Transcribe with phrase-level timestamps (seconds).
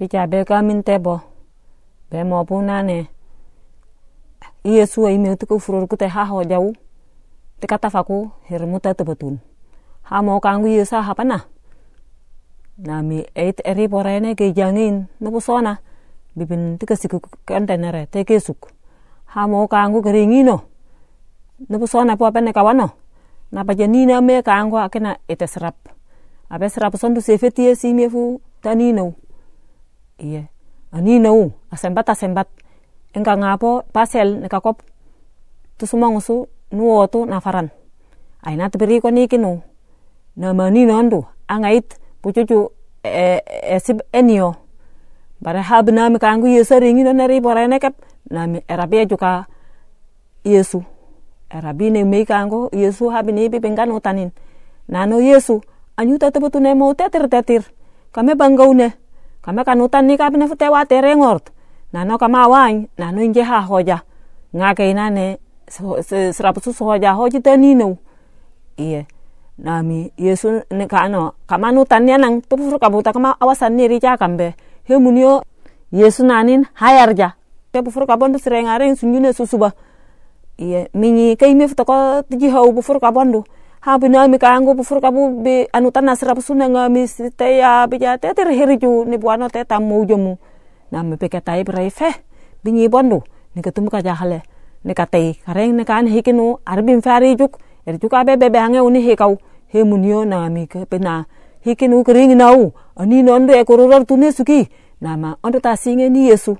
[0.00, 1.20] picha be ka min tebo
[2.08, 3.12] be mo pu nane
[4.64, 6.72] iye suwa ime tu ko furor kute ha ho jau.
[7.60, 9.36] Te kata faku her muta te betun
[10.08, 11.44] ha mo kangu iye sa ha pana
[12.80, 13.02] na.
[13.04, 15.76] Mi eit eri porene ke jangin no sona
[16.32, 18.72] bibin tika siku kanda nere te ke suk.
[19.36, 20.56] Ha mo kangu keringino
[21.68, 21.86] no.
[21.86, 22.88] Sona po apene kawano
[23.52, 25.76] na pa janina me kangu akena ete serap.
[26.48, 28.08] Abe serap sondu sefetie si me
[30.20, 30.44] tanino iya
[30.92, 32.48] anino asembat asembat.
[33.14, 34.82] Engka ngapo pasel neka kop.
[35.78, 35.86] Tu
[36.70, 37.70] nuotu nafaran.
[38.44, 39.60] Aina teberi ko ni kinu
[40.36, 42.70] na mani nondu angait pucucu
[43.02, 44.54] e, e, sib enio.
[45.40, 47.94] Bare hab nami kangu yesu ringi no nari bora nekep.
[48.30, 49.46] Nami erabi juga
[50.44, 50.84] yesu.
[51.50, 54.30] Erabi ne mei kangu yesu habi ni bibengkan utanin
[54.86, 55.60] nano yesu
[55.96, 57.62] anyuta tebetu ne mau tetir tetir.
[58.12, 58.94] Kame bangaune
[59.42, 61.50] kame kanutan ni kabine fute wa terengort
[61.92, 64.02] nano kama wany nano inje ha hoja.
[64.56, 65.38] Ngake inane
[66.32, 67.96] serapu susu hoja hoji tanino
[68.76, 69.04] iya
[69.58, 74.54] nami yesu ne kano kama nutan ni anang tupufur kabuta kama awasan ni rica kambe.
[74.84, 75.42] He munio
[75.92, 77.34] yesu nanin hayarja
[77.72, 79.72] te bufur kabondu sirengare sunyune susuba
[80.58, 83.46] iya minyi kai me futako tiji hau bufur kabondu ha
[84.00, 88.48] bina mi kango bufur kabu be anutan nasra suna ngami te ya bija te ter
[88.48, 90.36] heriju ni buano te tamu jomu
[90.92, 92.10] na me peke tai brai fe
[92.64, 93.22] binyi bondu
[93.56, 94.42] ni ketemu ka jahale
[94.84, 99.00] ni katai kareng ni kan hikinu arbin fari juk er juk abe bebe hange uni
[99.00, 99.38] hikau
[99.72, 100.84] he munio na mi ke
[101.60, 104.68] hikinu kering nau ani nondo e kororor tune suki
[105.00, 106.56] nama ondo ta singe ni yesu.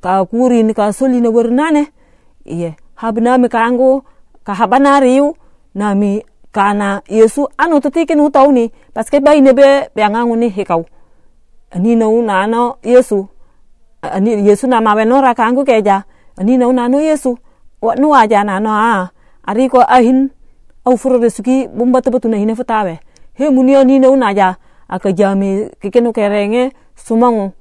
[0.00, 1.90] Ka kuri ni ka soli na wernane
[2.46, 4.04] iye habna mi kango
[4.44, 5.34] ka habana riu
[5.74, 6.22] nami
[6.52, 10.84] kana yesu anu tutikin utau ni paske bai ne be angangu ni hikau.
[11.70, 13.28] Ani na una no yesu
[14.02, 16.04] ani yesu na mawe nora kangu keja.
[16.38, 17.38] Ani na una no yesu.
[17.82, 19.10] Wa nu aja na no a
[19.46, 20.30] ari ko ahin
[20.86, 22.98] au furo de suki bumba tebetu na hine futawe.
[23.34, 24.56] He munio ni na una aja
[24.88, 27.52] aka jami kikenu kerenge sumangu.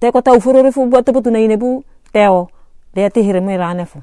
[0.00, 2.48] Te ko tau furo refu bua tebetu na hine bu teo
[2.94, 3.98] de ti hireme rane fu